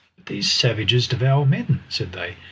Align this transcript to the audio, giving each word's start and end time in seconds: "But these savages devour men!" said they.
"But 0.15 0.25
these 0.25 0.51
savages 0.51 1.07
devour 1.07 1.45
men!" 1.45 1.83
said 1.87 2.13
they. 2.13 2.37